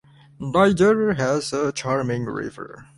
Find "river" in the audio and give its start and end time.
2.25-2.87